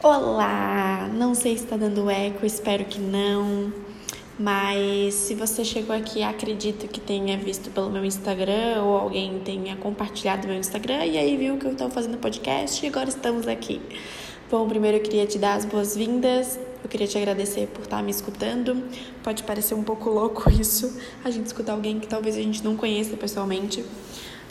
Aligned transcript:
Olá! 0.00 1.10
Não 1.12 1.34
sei 1.34 1.58
se 1.58 1.64
está 1.64 1.76
dando 1.76 2.08
eco, 2.08 2.46
espero 2.46 2.84
que 2.84 3.00
não. 3.00 3.72
Mas 4.38 5.12
se 5.12 5.34
você 5.34 5.64
chegou 5.64 5.94
aqui, 5.94 6.22
acredito 6.22 6.86
que 6.86 7.00
tenha 7.00 7.36
visto 7.36 7.68
pelo 7.72 7.90
meu 7.90 8.04
Instagram 8.04 8.80
ou 8.84 8.96
alguém 8.96 9.40
tenha 9.40 9.74
compartilhado 9.74 10.46
meu 10.46 10.56
Instagram 10.56 11.04
e 11.04 11.18
aí 11.18 11.36
viu 11.36 11.56
que 11.56 11.66
eu 11.66 11.72
estou 11.72 11.90
fazendo 11.90 12.16
podcast 12.16 12.86
e 12.86 12.88
agora 12.88 13.08
estamos 13.08 13.48
aqui. 13.48 13.82
Bom, 14.48 14.68
primeiro 14.68 14.98
eu 14.98 15.02
queria 15.02 15.26
te 15.26 15.36
dar 15.36 15.54
as 15.54 15.64
boas-vindas. 15.64 16.60
Eu 16.80 16.88
queria 16.88 17.08
te 17.08 17.18
agradecer 17.18 17.66
por 17.66 17.82
estar 17.82 18.00
me 18.00 18.12
escutando. 18.12 18.80
Pode 19.24 19.42
parecer 19.42 19.74
um 19.74 19.82
pouco 19.82 20.10
louco 20.10 20.48
isso, 20.54 20.96
a 21.24 21.30
gente 21.30 21.46
escutar 21.46 21.72
alguém 21.72 21.98
que 21.98 22.06
talvez 22.06 22.36
a 22.36 22.40
gente 22.40 22.62
não 22.62 22.76
conheça 22.76 23.16
pessoalmente, 23.16 23.84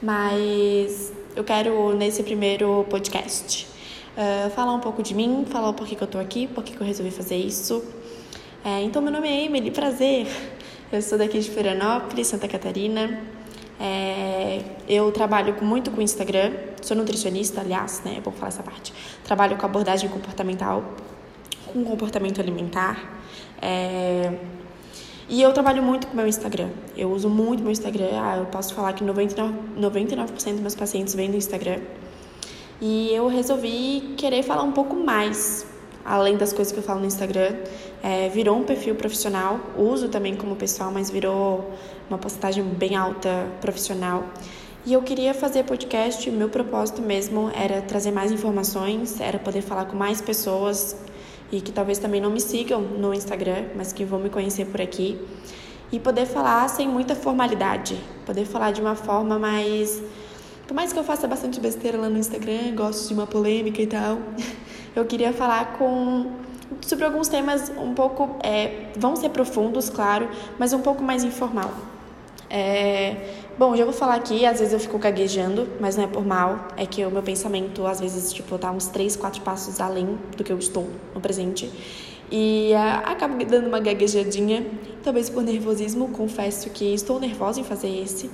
mas 0.00 1.12
eu 1.34 1.42
quero 1.42 1.96
nesse 1.96 2.22
primeiro 2.22 2.86
podcast 2.88 3.71
uh, 4.16 4.50
falar 4.50 4.72
um 4.74 4.80
pouco 4.80 5.02
de 5.02 5.14
mim, 5.14 5.44
falar 5.48 5.70
o 5.70 5.74
porquê 5.74 5.94
que 5.94 6.02
eu 6.02 6.08
tô 6.08 6.18
aqui, 6.18 6.46
porquê 6.46 6.72
que 6.72 6.80
eu 6.80 6.86
resolvi 6.86 7.10
fazer 7.10 7.36
isso. 7.36 7.84
É, 8.64 8.80
então, 8.82 9.02
meu 9.02 9.10
nome 9.10 9.28
é 9.28 9.44
Emily, 9.44 9.70
prazer. 9.70 10.28
Eu 10.92 11.02
sou 11.02 11.18
daqui 11.18 11.38
de 11.38 11.50
Florianópolis, 11.50 12.28
Santa 12.28 12.46
Catarina. 12.46 13.20
É, 13.80 14.62
eu 14.88 15.10
trabalho 15.10 15.56
muito 15.62 15.90
com 15.90 16.00
Instagram, 16.00 16.52
sou 16.80 16.96
nutricionista, 16.96 17.60
aliás, 17.60 18.02
né? 18.04 18.22
É 18.24 18.30
falar 18.30 18.48
essa 18.48 18.62
parte. 18.62 18.92
Trabalho 19.24 19.56
com 19.56 19.66
abordagem 19.66 20.08
comportamental, 20.08 20.84
com 21.66 21.82
comportamento 21.82 22.40
alimentar. 22.40 23.20
É, 23.60 24.32
e 25.28 25.40
eu 25.40 25.52
trabalho 25.52 25.82
muito 25.82 26.06
com 26.06 26.16
meu 26.16 26.26
Instagram. 26.28 26.68
Eu 26.96 27.10
uso 27.10 27.28
muito 27.28 27.62
meu 27.62 27.72
Instagram. 27.72 28.10
Ah, 28.12 28.36
eu 28.36 28.46
posso 28.46 28.74
falar 28.74 28.92
que 28.92 29.02
99%, 29.02 29.52
99 29.76 30.32
dos 30.32 30.60
meus 30.60 30.74
pacientes 30.74 31.14
vêm 31.14 31.30
do 31.30 31.36
Instagram. 31.36 31.80
E 32.84 33.14
eu 33.14 33.28
resolvi 33.28 34.12
querer 34.16 34.42
falar 34.42 34.64
um 34.64 34.72
pouco 34.72 34.96
mais, 34.96 35.64
além 36.04 36.36
das 36.36 36.52
coisas 36.52 36.72
que 36.72 36.80
eu 36.80 36.82
falo 36.82 36.98
no 36.98 37.06
Instagram. 37.06 37.54
É, 38.02 38.28
virou 38.28 38.58
um 38.58 38.64
perfil 38.64 38.96
profissional, 38.96 39.60
uso 39.78 40.08
também 40.08 40.34
como 40.34 40.56
pessoal, 40.56 40.90
mas 40.90 41.08
virou 41.08 41.70
uma 42.10 42.18
postagem 42.18 42.64
bem 42.64 42.96
alta 42.96 43.46
profissional. 43.60 44.24
E 44.84 44.94
eu 44.94 45.00
queria 45.00 45.32
fazer 45.32 45.62
podcast, 45.62 46.28
meu 46.28 46.48
propósito 46.48 47.00
mesmo 47.00 47.52
era 47.54 47.80
trazer 47.82 48.10
mais 48.10 48.32
informações, 48.32 49.20
era 49.20 49.38
poder 49.38 49.62
falar 49.62 49.84
com 49.84 49.96
mais 49.96 50.20
pessoas 50.20 50.96
e 51.52 51.60
que 51.60 51.70
talvez 51.70 52.00
também 52.00 52.20
não 52.20 52.30
me 52.30 52.40
sigam 52.40 52.80
no 52.80 53.14
Instagram, 53.14 53.66
mas 53.76 53.92
que 53.92 54.04
vão 54.04 54.18
me 54.18 54.28
conhecer 54.28 54.66
por 54.66 54.80
aqui. 54.80 55.20
E 55.92 56.00
poder 56.00 56.26
falar 56.26 56.66
sem 56.66 56.88
muita 56.88 57.14
formalidade, 57.14 57.96
poder 58.26 58.44
falar 58.44 58.72
de 58.72 58.80
uma 58.80 58.96
forma 58.96 59.38
mais 59.38 60.02
por 60.66 60.74
mais 60.74 60.92
que 60.92 60.98
eu 60.98 61.04
faça 61.04 61.26
bastante 61.26 61.60
besteira 61.60 61.98
lá 61.98 62.08
no 62.08 62.18
Instagram, 62.18 62.74
gosto 62.74 63.08
de 63.08 63.14
uma 63.14 63.26
polêmica 63.26 63.82
e 63.82 63.86
tal, 63.86 64.18
eu 64.94 65.04
queria 65.04 65.32
falar 65.32 65.76
com 65.78 66.30
sobre 66.80 67.04
alguns 67.04 67.28
temas 67.28 67.70
um 67.76 67.94
pouco 67.94 68.36
é, 68.42 68.90
vão 68.96 69.14
ser 69.14 69.28
profundos, 69.28 69.90
claro, 69.90 70.28
mas 70.58 70.72
um 70.72 70.80
pouco 70.80 71.02
mais 71.02 71.22
informal. 71.22 71.70
É, 72.48 73.16
bom, 73.58 73.74
já 73.74 73.84
vou 73.84 73.94
falar 73.94 74.14
aqui, 74.16 74.44
às 74.44 74.58
vezes 74.58 74.74
eu 74.74 74.80
fico 74.80 74.98
gaguejando, 74.98 75.68
mas 75.80 75.96
não 75.96 76.04
é 76.04 76.06
por 76.06 76.24
mal, 76.24 76.68
é 76.76 76.84
que 76.84 77.04
o 77.04 77.10
meu 77.10 77.22
pensamento 77.22 77.86
às 77.86 78.00
vezes 78.00 78.32
tipo 78.32 78.58
tá 78.58 78.70
uns 78.70 78.88
três, 78.88 79.16
quatro 79.16 79.40
passos 79.40 79.80
além 79.80 80.18
do 80.36 80.44
que 80.44 80.52
eu 80.52 80.58
estou 80.58 80.88
no 81.14 81.20
presente. 81.20 81.70
E 82.34 82.70
uh, 82.72 83.10
acabo 83.10 83.36
dando 83.44 83.66
uma 83.66 83.78
gaguejadinha, 83.78 84.64
talvez 85.02 85.28
por 85.28 85.42
nervosismo, 85.42 86.08
confesso 86.08 86.70
que 86.70 86.94
estou 86.94 87.20
nervosa 87.20 87.60
em 87.60 87.64
fazer 87.64 87.94
esse. 88.02 88.30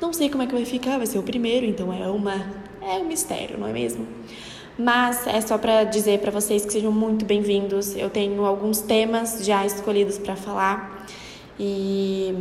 Não 0.00 0.12
sei 0.12 0.28
como 0.28 0.42
é 0.42 0.46
que 0.48 0.52
vai 0.52 0.64
ficar, 0.64 0.96
vai 0.96 1.06
ser 1.06 1.18
o 1.18 1.22
primeiro, 1.22 1.64
então 1.64 1.92
é 1.92 2.08
uma 2.08 2.44
é 2.82 2.98
um 2.98 3.06
mistério, 3.06 3.56
não 3.56 3.68
é 3.68 3.72
mesmo? 3.72 4.04
Mas 4.76 5.28
é 5.28 5.40
só 5.40 5.56
para 5.56 5.84
dizer 5.84 6.18
para 6.18 6.32
vocês 6.32 6.66
que 6.66 6.72
sejam 6.72 6.90
muito 6.90 7.24
bem-vindos. 7.24 7.94
Eu 7.94 8.10
tenho 8.10 8.44
alguns 8.44 8.80
temas 8.80 9.44
já 9.44 9.64
escolhidos 9.64 10.18
para 10.18 10.34
falar 10.34 11.06
e 11.58 12.34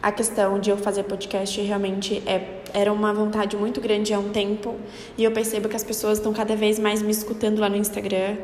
a 0.00 0.12
questão 0.12 0.60
de 0.60 0.70
eu 0.70 0.76
fazer 0.76 1.02
podcast 1.02 1.60
realmente 1.60 2.22
é, 2.26 2.62
era 2.72 2.92
uma 2.92 3.12
vontade 3.12 3.56
muito 3.56 3.80
grande 3.80 4.14
há 4.14 4.18
um 4.18 4.30
tempo 4.30 4.76
e 5.18 5.24
eu 5.24 5.32
percebo 5.32 5.68
que 5.68 5.76
as 5.76 5.84
pessoas 5.84 6.18
estão 6.18 6.32
cada 6.32 6.56
vez 6.56 6.78
mais 6.78 7.02
me 7.02 7.10
escutando 7.10 7.58
lá 7.58 7.68
no 7.68 7.76
Instagram. 7.76 8.36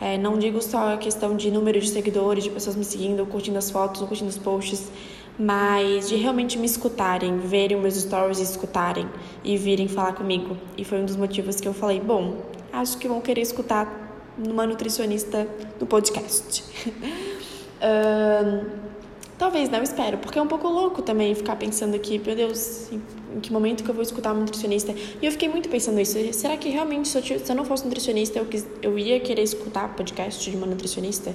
É, 0.00 0.18
não 0.18 0.38
digo 0.38 0.60
só 0.60 0.94
a 0.94 0.96
questão 0.96 1.36
de 1.36 1.50
número 1.50 1.80
de 1.80 1.88
seguidores, 1.88 2.44
de 2.44 2.50
pessoas 2.50 2.76
me 2.76 2.84
seguindo, 2.84 3.24
curtindo 3.26 3.58
as 3.58 3.70
fotos, 3.70 4.02
ou 4.02 4.08
curtindo 4.08 4.28
os 4.28 4.38
posts, 4.38 4.90
mas 5.38 6.08
de 6.08 6.16
realmente 6.16 6.58
me 6.58 6.66
escutarem, 6.66 7.38
verem 7.38 7.78
meus 7.78 7.94
stories 7.94 8.38
e 8.38 8.42
escutarem 8.42 9.08
e 9.44 9.56
virem 9.56 9.88
falar 9.88 10.12
comigo. 10.12 10.56
E 10.76 10.84
foi 10.84 11.00
um 11.00 11.04
dos 11.04 11.16
motivos 11.16 11.60
que 11.60 11.68
eu 11.68 11.74
falei: 11.74 12.00
bom, 12.00 12.42
acho 12.72 12.98
que 12.98 13.08
vão 13.08 13.20
querer 13.20 13.40
escutar 13.40 14.06
uma 14.38 14.66
nutricionista 14.66 15.48
no 15.80 15.86
podcast. 15.86 16.64
um, 17.80 18.95
talvez 19.38 19.68
não, 19.68 19.82
espero, 19.82 20.18
porque 20.18 20.38
é 20.38 20.42
um 20.42 20.46
pouco 20.46 20.68
louco 20.68 21.02
também 21.02 21.34
ficar 21.34 21.56
pensando 21.56 21.94
aqui, 21.94 22.18
meu 22.24 22.34
Deus, 22.34 22.90
em 22.92 23.40
que 23.40 23.52
momento 23.52 23.84
que 23.84 23.90
eu 23.90 23.94
vou 23.94 24.02
escutar 24.02 24.32
uma 24.32 24.40
nutricionista? 24.40 24.94
E 25.20 25.26
eu 25.26 25.32
fiquei 25.32 25.48
muito 25.48 25.68
pensando 25.68 26.00
isso. 26.00 26.16
Será 26.32 26.56
que 26.56 26.68
realmente, 26.68 27.08
se 27.08 27.18
eu 27.48 27.54
não 27.54 27.64
fosse 27.64 27.84
nutricionista, 27.84 28.38
eu, 28.38 28.46
quis, 28.46 28.66
eu 28.82 28.98
ia 28.98 29.20
querer 29.20 29.42
escutar 29.42 29.94
podcast 29.94 30.50
de 30.50 30.56
uma 30.56 30.66
nutricionista? 30.66 31.34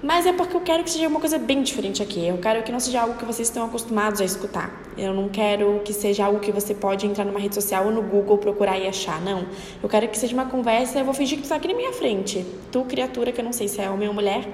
Mas 0.00 0.26
é 0.26 0.32
porque 0.32 0.56
eu 0.56 0.60
quero 0.60 0.84
que 0.84 0.90
seja 0.90 1.08
uma 1.08 1.18
coisa 1.18 1.38
bem 1.38 1.60
diferente 1.60 2.00
aqui. 2.00 2.24
Eu 2.24 2.38
quero 2.38 2.62
que 2.62 2.70
não 2.70 2.78
seja 2.78 3.00
algo 3.00 3.14
que 3.14 3.24
vocês 3.24 3.48
estão 3.48 3.66
acostumados 3.66 4.20
a 4.20 4.24
escutar. 4.24 4.70
Eu 4.96 5.12
não 5.12 5.28
quero 5.28 5.80
que 5.84 5.92
seja 5.92 6.24
algo 6.24 6.38
que 6.38 6.52
você 6.52 6.72
pode 6.72 7.04
entrar 7.04 7.24
numa 7.24 7.40
rede 7.40 7.56
social 7.56 7.86
ou 7.86 7.90
no 7.90 8.02
Google 8.02 8.38
procurar 8.38 8.78
e 8.78 8.86
achar. 8.86 9.20
Não. 9.20 9.44
Eu 9.82 9.88
quero 9.88 10.06
que 10.06 10.16
seja 10.16 10.34
uma 10.34 10.46
conversa. 10.46 11.00
Eu 11.00 11.04
vou 11.04 11.12
fingir 11.14 11.38
que 11.38 11.42
tu 11.42 11.48
tá 11.48 11.56
aqui 11.56 11.66
na 11.66 11.74
minha 11.74 11.92
frente. 11.92 12.46
Tu, 12.70 12.84
criatura, 12.84 13.32
que 13.32 13.40
eu 13.40 13.44
não 13.44 13.52
sei 13.52 13.66
se 13.66 13.80
é 13.80 13.90
homem 13.90 14.06
ou 14.06 14.14
mulher, 14.14 14.46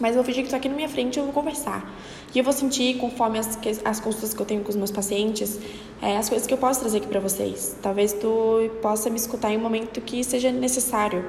mas 0.00 0.10
eu 0.10 0.16
vou 0.16 0.24
fingir 0.24 0.42
que 0.42 0.48
tu 0.48 0.52
tá 0.52 0.56
aqui 0.56 0.68
na 0.68 0.74
minha 0.74 0.88
frente 0.88 1.16
e 1.16 1.20
eu 1.20 1.24
vou 1.24 1.32
conversar. 1.32 1.88
E 2.34 2.38
eu 2.38 2.44
vou 2.44 2.52
sentir, 2.52 2.96
conforme 2.96 3.38
as, 3.38 3.58
as 3.84 4.00
consultas 4.00 4.32
que 4.32 4.40
eu 4.40 4.46
tenho 4.46 4.62
com 4.62 4.70
os 4.70 4.76
meus 4.76 4.90
pacientes, 4.90 5.58
é, 6.00 6.16
as 6.16 6.28
coisas 6.28 6.46
que 6.46 6.54
eu 6.54 6.58
posso 6.58 6.80
trazer 6.80 6.98
aqui 6.98 7.08
para 7.08 7.20
vocês. 7.20 7.76
Talvez 7.82 8.12
tu 8.12 8.70
possa 8.80 9.10
me 9.10 9.16
escutar 9.16 9.52
em 9.52 9.56
um 9.56 9.60
momento 9.60 10.00
que 10.00 10.24
seja 10.24 10.50
necessário 10.50 11.24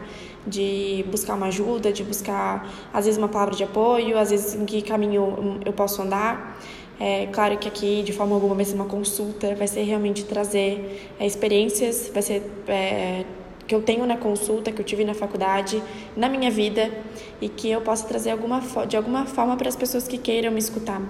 de 0.47 1.05
buscar 1.11 1.35
uma 1.35 1.47
ajuda, 1.47 1.91
de 1.91 2.03
buscar, 2.03 2.71
às 2.93 3.05
vezes, 3.05 3.17
uma 3.17 3.27
palavra 3.27 3.55
de 3.55 3.63
apoio, 3.63 4.17
às 4.17 4.29
vezes, 4.29 4.55
em 4.55 4.65
que 4.65 4.81
caminho 4.81 5.59
eu 5.65 5.73
posso 5.73 6.01
andar. 6.01 6.57
É 6.99 7.25
claro 7.25 7.57
que 7.57 7.67
aqui, 7.67 8.03
de 8.03 8.13
forma 8.13 8.35
alguma, 8.35 8.53
vai 8.53 8.63
ser 8.63 8.75
uma 8.75 8.85
consulta, 8.85 9.55
vai 9.55 9.67
ser 9.67 9.81
realmente 9.81 10.23
trazer 10.23 11.11
é, 11.19 11.25
experiências, 11.25 12.11
vai 12.13 12.21
ser 12.21 12.43
é, 12.67 13.25
que 13.71 13.75
eu 13.75 13.81
tenho 13.81 14.05
na 14.05 14.17
consulta, 14.17 14.69
que 14.69 14.81
eu 14.81 14.83
tive 14.83 15.05
na 15.05 15.13
faculdade, 15.13 15.81
na 16.13 16.27
minha 16.27 16.51
vida, 16.51 16.91
e 17.39 17.47
que 17.47 17.71
eu 17.71 17.79
possa 17.79 18.05
trazer 18.05 18.31
alguma, 18.31 18.59
de 18.85 18.97
alguma 18.97 19.25
forma 19.25 19.55
para 19.55 19.69
as 19.69 19.77
pessoas 19.77 20.09
que 20.09 20.17
queiram 20.17 20.51
me 20.51 20.59
escutar. 20.59 21.01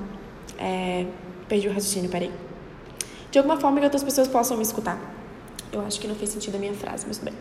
É, 0.60 1.08
perdi 1.50 1.68
o 1.68 1.74
raciocínio, 1.74 2.08
peraí. 2.08 2.30
De 3.32 3.40
alguma 3.40 3.60
forma 3.60 3.80
que 3.80 3.86
outras 3.86 4.04
pessoas 4.04 4.28
possam 4.28 4.58
me 4.58 4.62
escutar. 4.62 5.00
Eu 5.74 5.82
acho 5.82 6.00
que 6.00 6.08
não 6.08 6.14
fez 6.14 6.30
sentido 6.30 6.54
a 6.54 6.60
minha 6.60 6.76
frase, 6.76 7.04
mas 7.08 7.18
bem. 7.18 7.34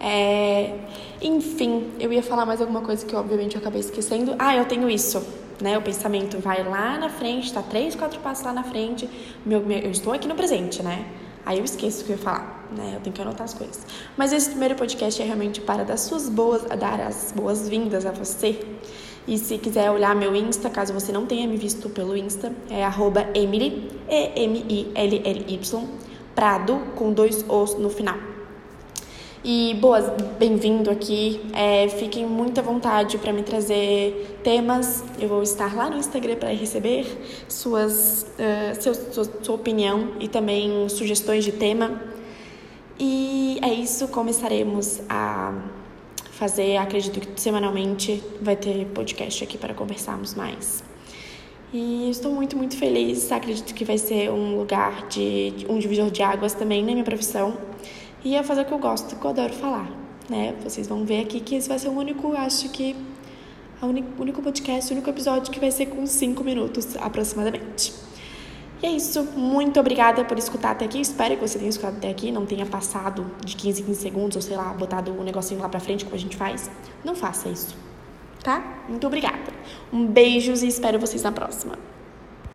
É, 0.00 0.76
enfim, 1.20 1.90
eu 1.98 2.12
ia 2.12 2.22
falar 2.22 2.46
mais 2.46 2.60
alguma 2.60 2.82
coisa 2.82 3.04
que 3.04 3.16
obviamente 3.16 3.56
eu 3.56 3.60
acabei 3.60 3.80
esquecendo. 3.80 4.36
Ah, 4.38 4.54
eu 4.54 4.66
tenho 4.66 4.88
isso, 4.88 5.20
né? 5.60 5.76
O 5.76 5.82
pensamento 5.82 6.38
vai 6.38 6.62
lá 6.62 6.96
na 6.96 7.08
frente, 7.08 7.52
tá 7.52 7.60
três, 7.60 7.96
quatro 7.96 8.20
passos 8.20 8.44
lá 8.44 8.52
na 8.52 8.62
frente. 8.62 9.10
Meu, 9.44 9.58
meu, 9.66 9.78
eu 9.78 9.90
estou 9.90 10.12
aqui 10.12 10.28
no 10.28 10.36
presente, 10.36 10.80
né? 10.80 11.06
Aí 11.44 11.58
eu 11.58 11.64
esqueço 11.64 12.02
o 12.02 12.06
que 12.06 12.12
eu 12.12 12.16
ia 12.18 12.22
falar, 12.22 12.53
né? 12.74 12.92
Eu 12.96 13.00
tenho 13.00 13.14
que 13.14 13.22
anotar 13.22 13.44
as 13.44 13.54
coisas. 13.54 13.80
Mas 14.16 14.32
esse 14.32 14.50
primeiro 14.50 14.74
podcast 14.74 15.20
é 15.20 15.24
realmente 15.24 15.60
para 15.60 15.84
dar 15.84 15.96
suas 15.96 16.28
boas, 16.28 16.62
dar 16.64 17.00
as 17.00 17.32
boas-vindas 17.32 18.04
a 18.04 18.10
você. 18.12 18.58
E 19.26 19.38
se 19.38 19.56
quiser 19.56 19.90
olhar 19.90 20.14
meu 20.14 20.36
Insta, 20.36 20.68
caso 20.68 20.92
você 20.92 21.10
não 21.10 21.24
tenha 21.24 21.48
me 21.48 21.56
visto 21.56 21.88
pelo 21.88 22.14
Insta, 22.16 22.52
é 22.68 22.84
Emily, 23.38 23.90
E-M-I-L-L-Y, 24.08 25.88
Prado, 26.34 26.78
com 26.94 27.12
dois 27.12 27.44
Os 27.48 27.74
no 27.78 27.88
final. 27.88 28.34
E 29.46 29.74
boas, 29.74 30.06
bem-vindo 30.38 30.90
aqui. 30.90 31.38
É, 31.52 31.86
fiquem 31.86 32.26
muito 32.26 32.58
à 32.60 32.62
vontade 32.62 33.18
para 33.18 33.30
me 33.30 33.42
trazer 33.42 34.40
temas. 34.42 35.04
Eu 35.20 35.28
vou 35.28 35.42
estar 35.42 35.76
lá 35.76 35.90
no 35.90 35.98
Instagram 35.98 36.36
para 36.36 36.48
receber 36.48 37.06
suas, 37.46 38.26
uh, 38.38 38.82
sua, 39.12 39.24
sua 39.42 39.54
opinião 39.54 40.12
e 40.18 40.28
também 40.28 40.88
sugestões 40.88 41.44
de 41.44 41.52
tema. 41.52 42.13
E 42.98 43.58
é 43.60 43.72
isso, 43.72 44.06
começaremos 44.08 45.00
a 45.08 45.52
fazer, 46.30 46.76
acredito 46.76 47.20
que 47.20 47.40
semanalmente 47.40 48.22
vai 48.40 48.56
ter 48.56 48.86
podcast 48.86 49.42
aqui 49.42 49.58
para 49.58 49.74
conversarmos 49.74 50.34
mais. 50.34 50.82
E 51.72 52.08
estou 52.08 52.32
muito, 52.32 52.56
muito 52.56 52.76
feliz. 52.76 53.32
Acredito 53.32 53.74
que 53.74 53.84
vai 53.84 53.98
ser 53.98 54.30
um 54.30 54.56
lugar 54.56 55.08
de 55.08 55.66
um 55.68 55.76
divisor 55.78 56.08
de 56.08 56.22
águas 56.22 56.54
também 56.54 56.84
na 56.84 56.92
minha 56.92 57.04
profissão 57.04 57.58
e 58.24 58.36
a 58.36 58.44
fazer 58.44 58.62
o 58.62 58.64
que 58.64 58.72
eu 58.72 58.78
gosto, 58.78 59.16
que 59.16 59.24
eu 59.24 59.30
adoro 59.30 59.52
falar, 59.52 59.90
né? 60.30 60.54
Vocês 60.62 60.86
vão 60.86 61.04
ver 61.04 61.22
aqui 61.22 61.40
que 61.40 61.56
esse 61.56 61.68
vai 61.68 61.78
ser 61.78 61.88
o 61.88 61.92
único, 61.92 62.32
acho 62.34 62.68
que, 62.68 62.94
o 63.82 63.86
único 64.22 64.40
podcast, 64.40 64.92
o 64.92 64.94
único 64.94 65.10
episódio 65.10 65.52
que 65.52 65.58
vai 65.58 65.70
ser 65.72 65.86
com 65.86 66.06
cinco 66.06 66.44
minutos 66.44 66.96
aproximadamente. 66.96 67.92
E 68.82 68.86
é 68.86 68.90
isso. 68.90 69.22
Muito 69.36 69.78
obrigada 69.80 70.24
por 70.24 70.38
escutar 70.38 70.72
até 70.72 70.84
aqui. 70.84 71.00
Espero 71.00 71.36
que 71.36 71.46
você 71.46 71.58
tenha 71.58 71.70
escutado 71.70 71.96
até 71.96 72.10
aqui. 72.10 72.30
Não 72.30 72.44
tenha 72.44 72.66
passado 72.66 73.30
de 73.44 73.56
15 73.56 73.82
em 73.82 73.84
15 73.86 74.00
segundos, 74.00 74.36
ou 74.36 74.42
sei 74.42 74.56
lá, 74.56 74.72
botado 74.72 75.12
o 75.12 75.20
um 75.20 75.24
negocinho 75.24 75.60
lá 75.60 75.68
pra 75.68 75.80
frente, 75.80 76.04
como 76.04 76.16
a 76.16 76.18
gente 76.18 76.36
faz. 76.36 76.70
Não 77.04 77.14
faça 77.14 77.48
isso. 77.48 77.74
Tá? 78.42 78.84
Muito 78.88 79.06
obrigada. 79.06 79.52
Um 79.92 80.06
beijos 80.06 80.62
e 80.62 80.68
espero 80.68 80.98
vocês 80.98 81.22
na 81.22 81.32
próxima. 81.32 81.78